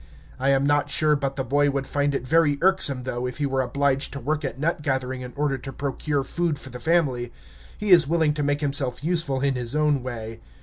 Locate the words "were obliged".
3.45-4.11